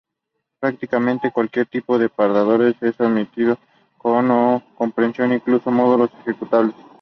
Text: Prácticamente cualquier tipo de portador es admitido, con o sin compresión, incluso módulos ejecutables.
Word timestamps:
Prácticamente 0.59 1.31
cualquier 1.31 1.67
tipo 1.67 1.99
de 1.99 2.09
portador 2.09 2.63
es 2.63 2.99
admitido, 2.99 3.59
con 3.99 4.31
o 4.31 4.59
sin 4.65 4.75
compresión, 4.75 5.31
incluso 5.31 5.69
módulos 5.69 6.09
ejecutables. 6.21 6.75